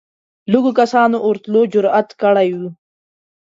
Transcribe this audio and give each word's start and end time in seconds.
لږو 0.51 0.71
کسانو 0.79 1.17
ورتلو 1.27 1.61
جرئت 1.73 2.09
کړی 2.21 2.49
وي 2.57 2.69